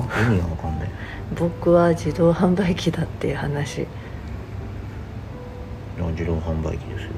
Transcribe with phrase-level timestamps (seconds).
[0.00, 0.90] は意味がわかんない。
[1.38, 3.86] 僕は自動販売機だっていう話。
[6.00, 7.10] あ自動販売機ですよ。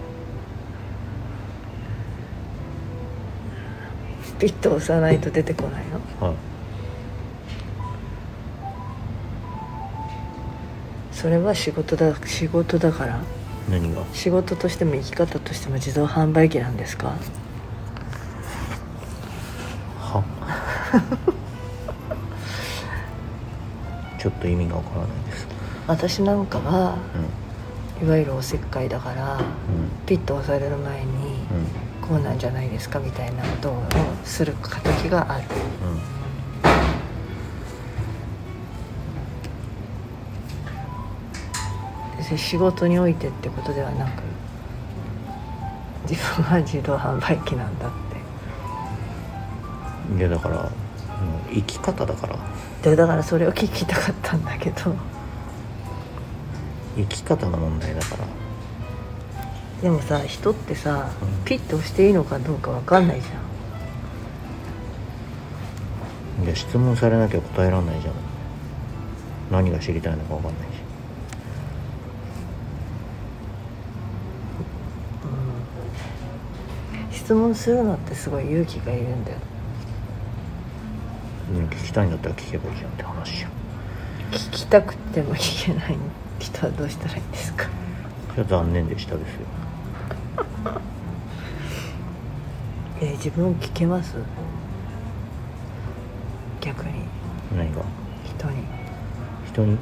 [4.38, 5.84] ピッと押さないと出てこない
[6.20, 6.26] の？
[6.26, 6.36] はい。
[11.12, 13.20] それは仕事だ仕事だから？
[13.70, 14.02] 何が？
[14.12, 17.14] 仕事としても生き方としても自動販売機なんですか？
[20.00, 20.22] は？
[24.24, 25.46] ちょっと意味がわからないです。
[25.86, 26.96] 私なんかは
[28.00, 29.44] ういわゆるおせっかいだからんうん。
[30.06, 32.08] ピッと押される前にうん。
[32.08, 33.82] こうなんじゃないですかみたいなことを
[34.24, 35.44] する時がある。
[42.30, 44.22] で仕事においてってことではなく
[46.08, 47.96] 自分は自動販売機なんだって。
[50.12, 50.70] うんいやだから
[51.52, 52.38] 生き方だから
[52.90, 54.94] でだからそれを聞きたかったんだけど。
[56.96, 58.26] 生き方の問題だから。
[59.82, 61.44] でもさ人ってさうん。
[61.44, 63.30] ピッと押していいのかどうかわかんないじゃ
[66.42, 66.44] ん。
[66.44, 68.14] いや質問されなきゃ答えられないじゃん。
[69.50, 70.74] 何が知りたいのかわかんないし。
[77.12, 79.38] 質問するのってすごい勇気がいるんだよ
[81.54, 81.66] うん。
[81.66, 83.50] 聞きたいんだったら聞けばいいじゃんって話じゃん
[84.32, 85.96] 聞きたくても聞けない
[86.38, 87.68] 人はどうしたらいいんですか？
[88.30, 89.40] それは残念でしたですよ。
[93.00, 94.16] えー自分聞けます？
[96.60, 96.92] 逆に。
[97.56, 97.82] 何が？
[98.24, 98.56] 人に、
[99.46, 99.78] 人に？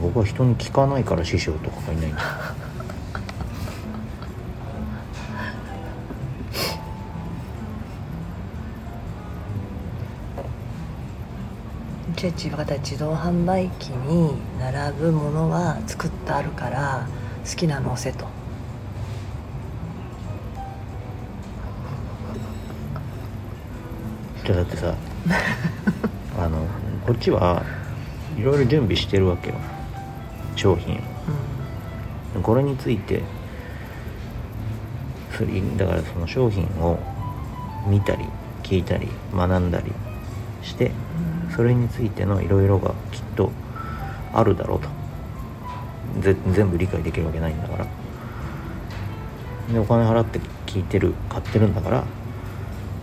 [0.00, 2.22] 僕は人に聞かないから師匠とかがいないんだ
[12.26, 17.06] よじゃあ自動販売機に並ぶものは作ってあるから
[17.48, 18.26] 好きなの押せと。
[24.44, 24.94] じゃあだってさ
[26.38, 26.66] あの
[27.06, 27.62] こっちは
[28.36, 29.54] いろいろ準備してるわけよ。
[30.56, 32.40] 商品を。
[32.42, 33.22] これについて
[35.36, 36.98] それだからその商品を
[37.86, 38.26] 見たり
[38.62, 39.92] 聞いたり学んだり
[40.62, 40.92] して
[41.54, 43.50] それについてのいろいろがきっと
[44.32, 44.88] あるだろうと。
[46.20, 47.86] ぜ全部理解できるわけないんだから。
[49.72, 52.04] でお金払って聞いてる買ってるんだから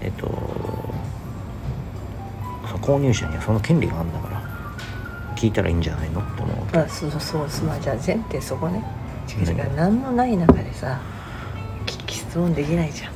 [0.01, 0.27] えっと
[2.67, 4.41] その購入者にはその権利があるんだから
[5.37, 6.19] 聞いたらいいんじゃないの？
[6.19, 8.83] って思うあそうそうそうそうまあじゃあ前提そこね。
[9.29, 9.57] 違う違う。
[9.57, 10.99] 何何もない中でさ
[11.85, 13.13] き質問できないじゃん。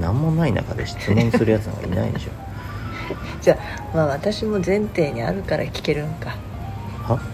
[0.00, 2.30] 何もない中で質問するやつなんかいないでしょ
[3.44, 3.58] じゃ
[3.92, 6.30] あまあ私も前提にあるから聞けるんか。
[7.02, 7.20] は？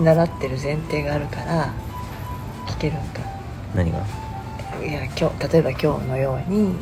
[0.00, 1.72] 習ってる前提があるから
[2.68, 3.20] 聞けるんか。
[3.74, 3.98] 何が？
[4.84, 6.66] いや今日例えば今日のようにうん。
[6.66, 6.76] うん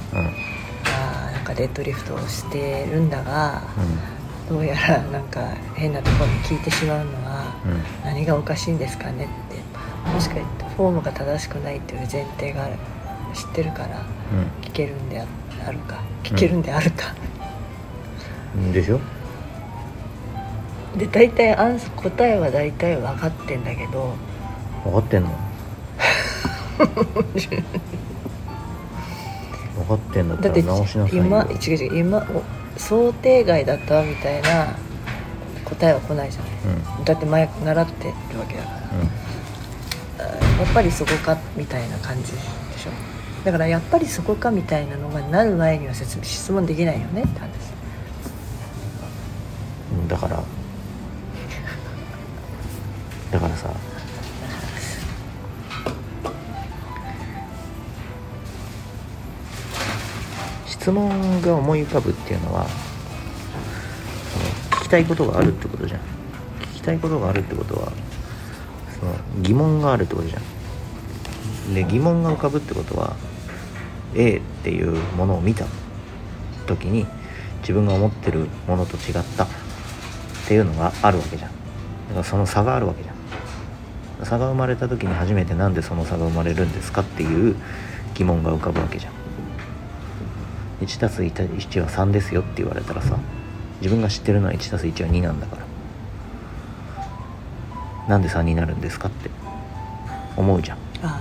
[0.85, 3.63] あーなんかデッドリフトをしてるんだが
[4.49, 5.41] どうやらなんか
[5.77, 7.83] 変なところに聞いてしまうのはうん。
[8.05, 9.61] 何がおかしいんですかねって。
[10.13, 10.47] もしかして
[10.77, 12.75] フォームが正しくないっていう前提がある
[13.35, 14.03] 知ってるから
[14.63, 15.27] 聞けるんであ
[15.67, 17.15] あるか聞けるんであるか、
[18.57, 18.73] うん。
[18.73, 19.01] でしょ？
[20.97, 24.15] で大体アンス答えは大体分かってんだけど。
[24.85, 25.31] 分かってんの？
[26.81, 26.87] 分
[29.87, 31.25] かってんだったらだって直しなさいよ。
[31.25, 32.27] 今違う違う今
[32.77, 34.75] お想定外だったわみたいな
[35.65, 36.51] 答えは来ないじゃない
[36.99, 37.05] うん。
[37.05, 40.25] だって前習ってるわけだから。
[40.25, 40.29] あ
[40.63, 42.91] やっぱりそこかみたいな感じでしょ
[43.45, 47.51] だからやっぱりそこかみたいなのがなる前には説明質問できないよねって話。
[50.09, 50.43] だから。
[53.31, 53.71] だからさ。
[60.67, 62.67] 質問が思い浮かぶっていうのは
[64.31, 64.45] その
[64.81, 66.01] 聞きたいことがあるってことじゃん。
[66.73, 67.93] 聞きたいことがあるってことは
[68.99, 71.75] その疑問があるってことじゃん。
[71.75, 73.15] で疑問が浮かぶってことは
[74.15, 75.67] A っていうものを見た
[76.67, 77.07] 時に
[77.61, 79.49] 自分が思ってるものと違ったっ
[80.47, 81.51] ていうのがあるわけじゃん。
[81.51, 84.27] だからその差があるわけじゃん。
[84.27, 87.57] 差が生まれた時に初めてなんでその差が生まれるんですかっていう
[88.15, 89.13] 疑問が浮かぶわけじゃん。
[90.85, 93.19] 1+1 は3ですよって言われたらさ
[93.81, 95.63] 自分が知ってるのは 1+1 は2なんだから。
[98.09, 99.31] なんで3になるんですかって
[100.37, 100.79] 思うじゃん。
[101.03, 101.21] あ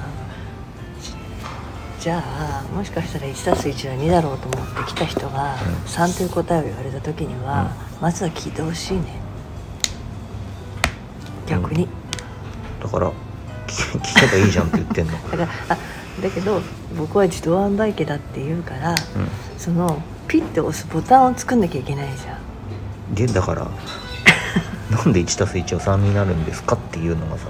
[1.99, 5.59] じゃあもしかしたら 1+1 は2だろうと思って来た人がうん。
[5.85, 9.19] 3という答えを言われた時には、まずは聞いてほしいね。
[11.45, 11.89] 逆に、
[12.81, 13.11] だから
[13.67, 15.11] 聞聞けばいいじゃんって言ってんの。
[15.29, 15.77] だからあ
[16.21, 16.61] だけど
[16.97, 18.95] 僕は自動販売機だって言うから、う
[19.57, 22.37] そのピッて押すボタンを作んなきゃいけないじゃ
[23.09, 23.11] ん。
[23.11, 23.67] んでだから
[24.95, 27.47] なんで 1+1 は3になるんですかっていうのがさ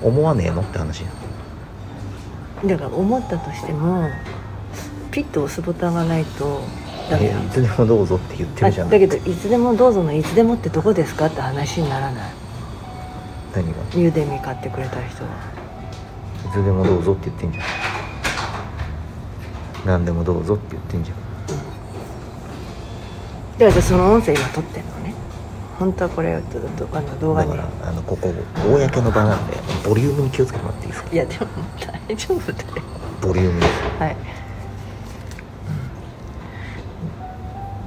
[0.00, 1.10] 思わねえのって話や
[2.64, 4.08] だから思ったとしても
[5.10, 6.62] ピッと押すボタンがないと
[7.10, 8.90] ダメえいつでもどうぞって言ってあるじゃん。
[8.90, 12.30] だけどいつでもどうぞのいつでもってどこですかって話にならない。
[13.54, 13.72] 何が？
[13.94, 15.30] ユーデミ買ってくれた人は。
[16.46, 17.64] いつでもどうぞって言ってんじゃん。
[19.84, 21.16] 何でもどうぞって言ってんじゃん。
[23.58, 24.90] だからその音声今撮ってんの。
[24.98, 25.01] ね
[25.78, 27.50] 本当はこれあの動画に。
[27.50, 28.32] だからあのここ
[28.64, 31.12] 公の場なんでボリュームに気をつけてもらっていいですか？
[31.12, 31.46] いやでも
[32.08, 32.66] 大丈夫だよ。
[33.20, 34.16] ボリュームですはい、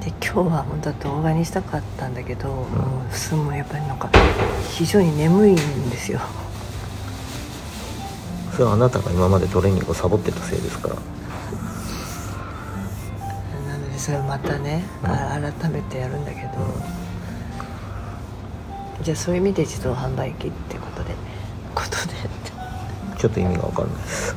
[0.04, 2.66] で今日は本当は動画にしたかったんだけど、も
[3.12, 4.10] うすごいやっぱりなんか
[4.72, 5.56] 非常に眠いん
[5.90, 6.22] ですよ。
[8.54, 10.88] それはあなたが今までトレーニングをサボってたせいですか？
[10.88, 10.96] ら
[13.68, 16.50] なのでそれをまたね、あ改めてやるんだけど、
[19.02, 21.14] じゃあそういう意味で自動販売機ってことで。
[21.76, 22.14] ことで
[23.20, 23.96] ちょっと意味が分かんない。
[23.98, 24.36] です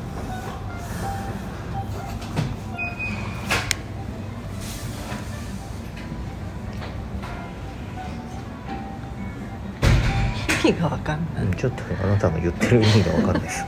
[10.65, 13.65] 意味が分かんない、うんちょっとあなたが言ってる意味が分かんないです。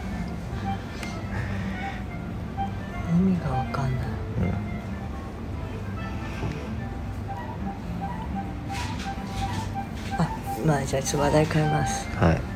[3.09, 3.80] 意味が分かんない
[10.65, 12.07] まあじゃあちょっと話題変えます。
[12.17, 12.50] はい。